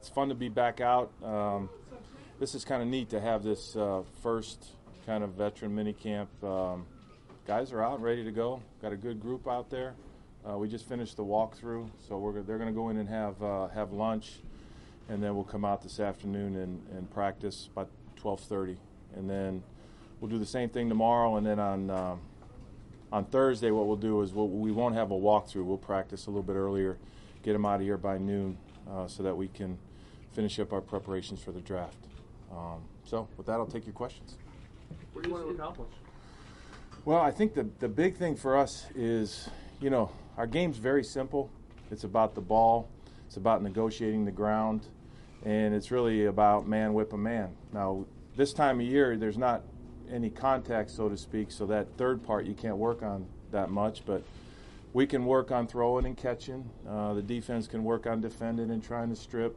[0.00, 1.12] It's fun to be back out.
[1.22, 1.68] Um,
[2.38, 4.68] this is kind of neat to have this uh, first
[5.04, 6.30] kind of veteran mini camp.
[6.42, 6.86] Um,
[7.46, 8.62] guys are out ready to go.
[8.80, 9.92] Got a good group out there.
[10.48, 13.42] Uh, we just finished the walkthrough, so we're, they're going to go in and have
[13.42, 14.38] uh, have lunch,
[15.10, 18.78] and then we'll come out this afternoon and, and practice about 12:30,
[19.16, 19.62] and then
[20.18, 22.20] we'll do the same thing tomorrow, and then on um,
[23.12, 25.66] on Thursday, what we'll do is we'll, we won't have a walkthrough.
[25.66, 26.96] We'll practice a little bit earlier,
[27.42, 28.56] get them out of here by noon,
[28.90, 29.76] uh, so that we can
[30.32, 31.96] finish up our preparations for the draft.
[32.50, 34.36] Um, so, with that, I'll take your questions.
[35.12, 35.90] What do you want to accomplish?
[37.04, 39.48] Well, I think the, the big thing for us is,
[39.80, 41.50] you know, our game's very simple.
[41.90, 42.88] It's about the ball,
[43.26, 44.86] it's about negotiating the ground,
[45.44, 47.54] and it's really about man whip a man.
[47.72, 48.04] Now,
[48.36, 49.62] this time of year, there's not
[50.12, 54.04] any contact, so to speak, so that third part you can't work on that much,
[54.04, 54.22] but
[54.92, 56.68] we can work on throwing and catching.
[56.88, 59.56] Uh, the defense can work on defending and trying to strip.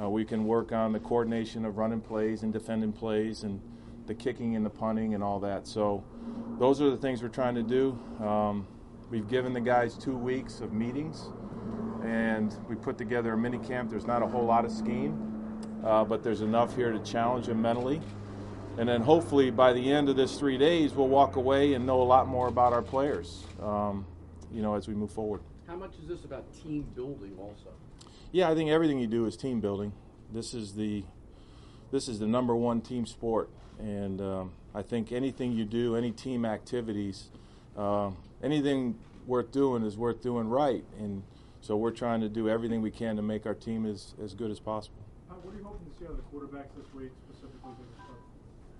[0.00, 3.60] Uh, we can work on the coordination of running plays and defending plays and
[4.06, 5.66] the kicking and the punting and all that.
[5.66, 6.02] So
[6.58, 7.98] those are the things we're trying to do.
[8.24, 8.66] Um,
[9.10, 11.28] we've given the guys two weeks of meetings
[12.04, 13.90] and we put together a mini camp.
[13.90, 17.62] There's not a whole lot of scheme, uh, but there's enough here to challenge them
[17.62, 18.00] mentally.
[18.76, 22.02] And then hopefully by the end of this three days, we'll walk away and know
[22.02, 24.04] a lot more about our players, um,
[24.52, 25.40] you know, as we move forward.
[25.68, 27.70] How much is this about team building also?
[28.34, 29.92] Yeah, I think everything you do is team building.
[30.32, 31.04] This is the
[31.92, 36.10] this is the number one team sport, and um, I think anything you do, any
[36.10, 37.28] team activities,
[37.78, 38.10] uh,
[38.42, 41.22] anything worth doing is worth doing right, and
[41.60, 44.50] so we're trying to do everything we can to make our team as, as good
[44.50, 45.04] as possible.
[45.30, 47.70] Uh, what are you hoping to see out of the quarterbacks this week, specifically?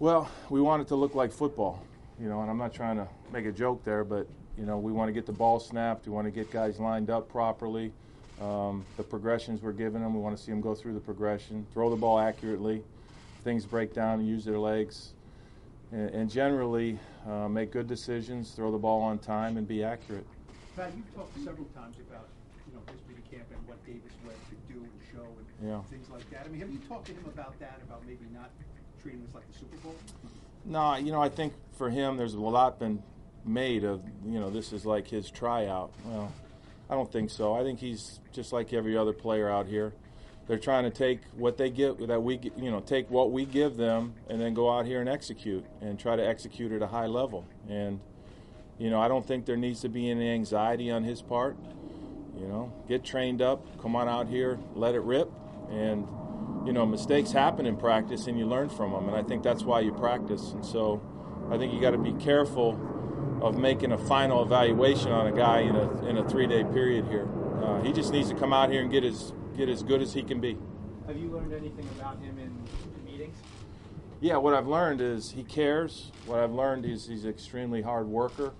[0.00, 1.84] Well, we want it to look like football,
[2.20, 4.26] you know, and I'm not trying to make a joke there, but
[4.58, 7.10] you know, we want to get the ball snapped, we want to get guys lined
[7.10, 7.92] up properly.
[8.40, 11.66] Um, the progressions we're giving them, we want to see them go through the progression,
[11.72, 12.82] throw the ball accurately,
[13.44, 15.14] things break down, use their legs,
[15.90, 20.26] and, and generally uh, make good decisions, throw the ball on time, and be accurate.
[20.76, 22.28] Pat, you've talked several times about
[22.68, 25.80] you know his mini camp and what Davis Webb could do and show and Yeah.
[25.88, 26.44] things like that.
[26.44, 27.80] I mean, have you talked to him about that?
[27.84, 28.50] About maybe not
[29.02, 29.94] treating this like the Super Bowl?
[30.66, 33.02] No, you know, I think for him, there's a lot been
[33.46, 35.90] made of, you know, this is like his tryout.
[36.04, 36.30] Well,
[36.88, 37.54] I don't think so.
[37.54, 39.92] I think he's just like every other player out here.
[40.46, 43.76] They're trying to take what they get that we, you know, take what we give
[43.76, 47.06] them and then go out here and execute and try to execute at a high
[47.06, 47.44] level.
[47.68, 48.00] And,
[48.78, 51.56] you know, I don't think there needs to be any anxiety on his part.
[52.38, 55.32] You know, get trained up, come on out here, let it rip,
[55.70, 56.06] and
[56.66, 59.08] you know mistakes happen in practice, and you learn from them.
[59.08, 60.52] And I think that's why you practice.
[60.52, 61.00] And so,
[61.50, 62.74] I think you got to be careful
[63.42, 67.06] of making a final evaluation on a guy in a in a three day period
[67.06, 67.28] here.
[67.62, 70.12] Uh, he just needs to come out here and get as get as good as
[70.12, 70.56] he can be.
[71.06, 73.36] Have you learned anything about him in meetings?
[74.20, 76.10] Yeah, what I've learned is he cares.
[76.24, 78.54] What I've learned is he's an extremely hard worker.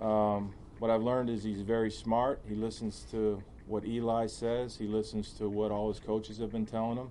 [0.00, 2.40] Um, what I've learned is he's very smart.
[2.48, 4.76] He listens to what Eli says.
[4.76, 7.10] He listens to what all his coaches have been telling him.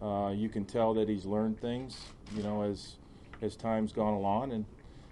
[0.00, 1.98] Uh, you can tell that he's learned things,
[2.36, 2.96] you know, as
[3.42, 4.52] as time's gone along.
[4.52, 4.64] And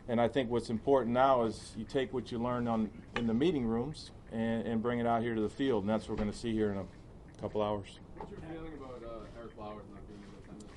[0.09, 3.34] and I think what's important now is you take what you learn on in the
[3.34, 5.83] meeting rooms and, and bring it out here to the field.
[5.83, 7.99] And that's what we're going to see here in a couple hours.
[8.16, 10.72] What's your feeling about uh, Ereck Flowers not being in attendance?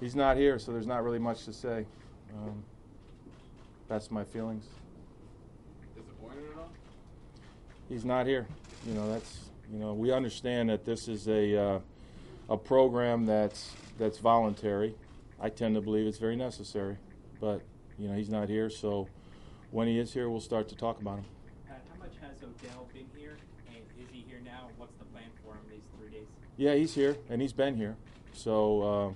[0.00, 1.86] He's not here, so there's not really much to say.
[2.34, 2.62] Um,
[3.88, 4.66] that's my feelings.
[5.96, 6.70] Disappointed at all?
[7.88, 8.46] He's not here.
[8.86, 9.40] You know, that's
[9.72, 11.80] you know we understand that this is a uh,
[12.48, 14.94] a program that's that's voluntary.
[15.40, 16.96] I tend to believe it's very necessary,
[17.40, 17.62] but
[17.98, 18.70] you know he's not here.
[18.70, 19.08] So
[19.70, 21.24] when he is here, we'll start to talk about him.
[21.66, 23.36] Pat, how much has Odell been here,
[23.68, 24.68] and is he here now?
[24.76, 26.26] What's the plan for him these three days?
[26.56, 27.96] Yeah, he's here and he's been here.
[28.32, 29.12] So uh,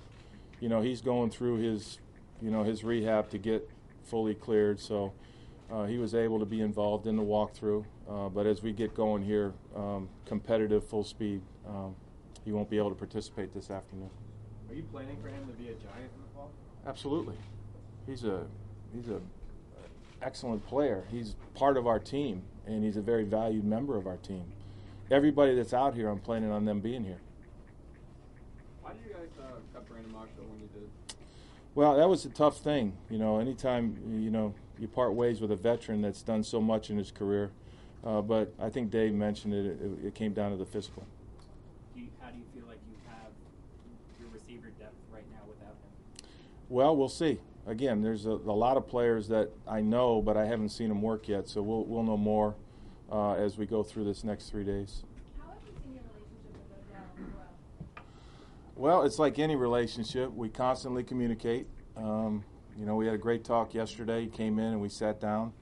[0.59, 1.99] you know he's going through his
[2.41, 3.69] you know his rehab to get
[4.03, 4.79] fully cleared.
[4.79, 5.13] So
[5.71, 7.85] uh, he was able to be involved in the walkthrough.
[8.09, 11.95] Uh, but as we get going here, um, competitive full speed, um,
[12.43, 14.09] he won't be able to participate this afternoon.
[14.69, 16.51] Are you planning for him to be a giant in the fall?
[16.85, 17.35] Absolutely,
[18.05, 18.45] he's a
[18.93, 19.19] he's a
[20.21, 21.05] excellent player.
[21.09, 24.43] He's part of our team, and he's a very valued member of our team.
[25.09, 27.19] Everybody that's out here, I'm planning on them being here.
[28.81, 31.15] Why did you guys uh, cut Brandon Marshall when you did?
[31.75, 32.93] Well, that was a tough thing.
[33.09, 36.89] You know, anytime you know you part ways with a veteran that's done so much
[36.89, 37.51] in his career.
[38.03, 40.07] Uh, but I think Dave mentioned it, it.
[40.07, 41.05] It came down to the physical.
[41.93, 43.29] Do you, how do you feel like you have
[44.19, 46.29] your receiver depth right now without him?
[46.67, 47.39] Well, we'll see.
[47.67, 51.01] Again, there's a, a lot of players that I know, but I haven't seen them
[51.01, 51.47] work yet.
[51.47, 52.55] So we'll we'll know more
[53.11, 55.03] uh, as we go through this next three days.
[55.39, 57.27] How have you seen your relationship with
[57.95, 58.05] Odell?
[58.75, 60.33] Well, it's like any relationship.
[60.33, 61.67] We constantly communicate.
[61.95, 62.43] Um,
[62.77, 64.21] you know, we had a great talk yesterday.
[64.21, 65.53] He came in and we sat down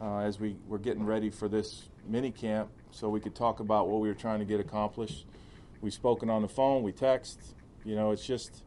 [0.00, 3.88] uh, as we were getting ready for this mini camp so we could talk about
[3.88, 5.26] what we were trying to get accomplished.
[5.80, 7.40] We've spoken on the phone, we text.
[7.84, 8.62] You know, it's just,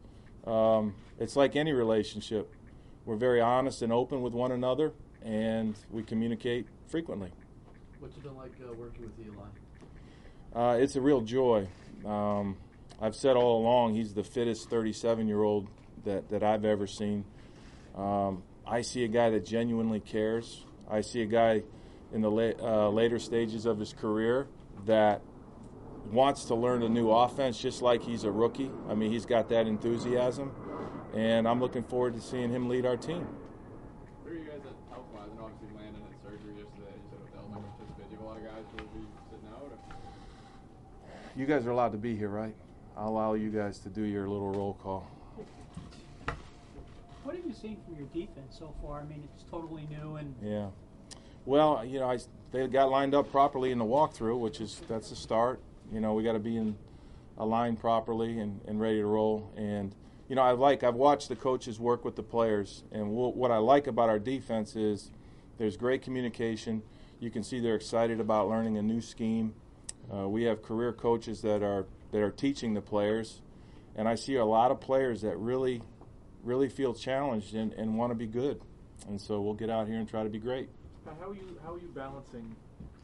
[0.46, 2.52] um, it's like any relationship.
[3.06, 4.92] We're very honest and open with one another,
[5.22, 7.30] and we communicate frequently.
[7.98, 9.44] What's it been like uh, working with Eli?
[10.54, 11.66] Uh, it's a real joy.
[12.06, 12.56] Um,
[13.00, 15.68] I've said all along he's the fittest 37 year old
[16.04, 17.24] that, that I've ever seen.
[17.94, 20.64] Um, I see a guy that genuinely cares.
[20.88, 21.62] I see a guy
[22.12, 24.46] in the la- uh, later stages of his career
[24.86, 25.20] that
[26.10, 28.70] wants to learn a new offense just like he's a rookie.
[28.88, 30.52] I mean, he's got that enthusiasm,
[31.14, 33.26] and I'm looking forward to seeing him lead our team.
[34.22, 35.28] Where are you guys at health wise?
[35.30, 36.90] And obviously Landon had surgery yesterday.
[36.90, 38.10] You said Odell might participate.
[38.10, 39.70] Do you have a lot of guys who will be sitting out?
[39.70, 39.94] Or?
[41.36, 42.54] You guys are allowed to be here, right?
[42.96, 45.06] I'll allow you guys to do your little roll call.
[47.22, 49.00] What have you seen from your defense so far?
[49.00, 50.68] I mean, it's totally new and Yeah.
[51.46, 52.18] Well, you know, I,
[52.52, 55.60] they got lined up properly in the walkthrough, which is that's the start.
[55.92, 56.76] You know, we got to be in
[57.38, 59.52] aligned properly and, and ready to roll.
[59.56, 59.94] And
[60.28, 63.50] you know, I like I've watched the coaches work with the players, and wh- what
[63.50, 65.10] I like about our defense is
[65.58, 66.82] there's great communication.
[67.20, 69.54] You can see they're excited about learning a new scheme.
[70.12, 73.40] Uh, we have career coaches that are that are teaching the players,
[73.96, 75.82] and I see a lot of players that really,
[76.42, 78.60] really feel challenged and, and want to be good.
[79.08, 80.68] And so we'll get out here and try to be great.
[81.04, 82.54] How are you how are you balancing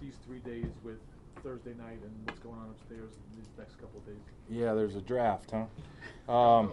[0.00, 0.98] these three days with
[1.42, 4.22] Thursday night and what's going on upstairs these next couple of days?
[4.48, 6.32] Yeah, there's a draft, huh?
[6.32, 6.72] Um,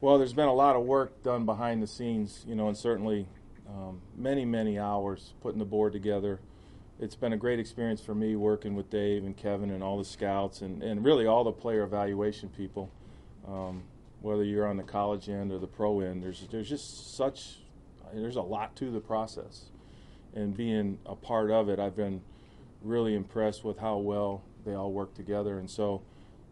[0.00, 3.26] well, there's been a lot of work done behind the scenes, you know, and certainly
[3.68, 6.40] um, many, many hours putting the board together.
[7.00, 10.04] It's been a great experience for me working with Dave and Kevin and all the
[10.04, 12.90] scouts and, and really all the player evaluation people.
[13.46, 13.82] Um,
[14.20, 17.58] whether you're on the college end or the pro end, there's there's just such
[18.14, 19.64] there's a lot to the process,
[20.34, 22.22] and being a part of it, I've been
[22.84, 26.02] really impressed with how well they all work together, and so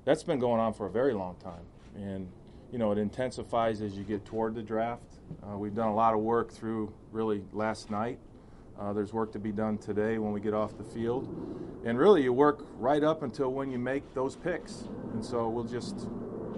[0.04, 1.64] that's been going on for a very long time.
[1.94, 2.28] And
[2.72, 5.18] you know, it intensifies as you get toward the draft.
[5.42, 8.18] Uh, we've done a lot of work through really last night.
[8.80, 11.28] Uh, there's work to be done today when we get off the field,
[11.84, 14.84] and really you work right up until when you make those picks.
[15.12, 16.08] And so we'll just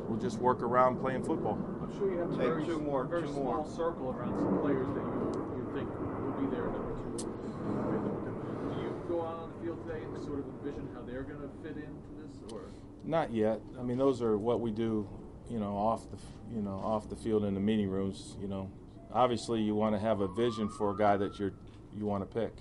[0.08, 1.58] we'll just work around playing football.
[1.82, 3.68] I'm sure you have a Take very, two more, very two small more.
[3.68, 7.26] circle around some players that you, you think will be there number two.
[7.26, 11.40] Do you go out on the field today and sort of envision how they're going
[11.40, 12.62] to fit into this, or
[13.04, 13.60] Not yet.
[13.78, 15.08] I mean, those are what we do,
[15.48, 16.18] you know, off the
[16.52, 18.36] you know off the field in the meeting rooms.
[18.40, 18.70] You know,
[19.12, 21.52] obviously you want to have a vision for a guy that you're
[21.96, 22.52] you want to pick.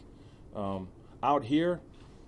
[0.56, 0.88] Um,
[1.24, 1.82] out here,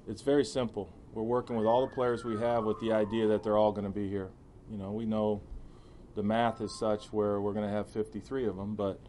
[0.07, 0.91] it's very simple.
[1.13, 3.85] We're working with all the players we have with the idea that they're all going
[3.85, 4.29] to be here.
[4.69, 5.41] You know, we know
[6.15, 8.99] the math is such where we're going to have 53 of them, but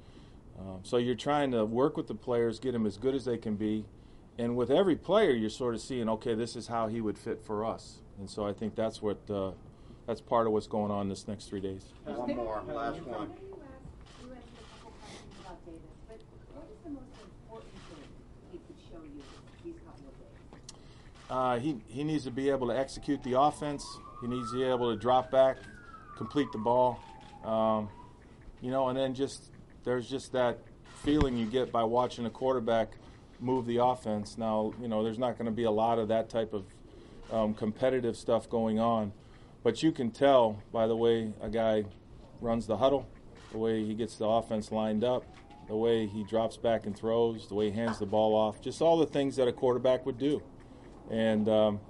[0.59, 3.39] um, so you're trying to work with the players, get them as good as they
[3.39, 3.87] can be,
[4.39, 7.43] and with every player, you're sort of seeing, okay, this is how he would fit
[7.45, 9.53] for us, and so I think that's what uh,
[10.07, 11.85] that's part of what's going on this next three days.
[12.05, 13.15] One more, last one.
[13.15, 13.33] I know you asked,
[14.23, 16.21] you answered a couple questions about Davis, but
[16.55, 18.05] what is the most important thing
[18.53, 19.23] he could show you
[19.65, 20.71] these couple of days?
[21.31, 23.85] Uh, he he needs to be able to execute the offense.
[24.21, 25.57] He needs to be able to drop back,
[26.17, 27.01] complete the ball,
[27.45, 27.89] um,
[28.61, 29.51] you know, and then just
[29.85, 30.59] there's just that
[31.03, 32.97] feeling you get by watching a quarterback
[33.41, 34.39] move the offense.
[34.39, 36.65] Now, you know, there's not going to be a lot of that type of
[37.31, 39.13] um, competitive stuff going on,
[39.63, 41.85] but you can tell by the way a guy
[42.41, 43.09] runs the huddle,
[43.53, 45.25] the way he gets the offense lined up,
[45.69, 48.81] the way he drops back and throws, the way he hands the ball off, just
[48.81, 50.43] all the things that a quarterback would do.
[51.11, 51.81] And, um,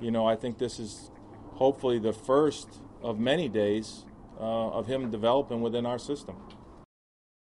[0.00, 1.10] you know, I think this is
[1.54, 4.04] hopefully the first of many days
[4.38, 6.36] uh, of him developing within our system.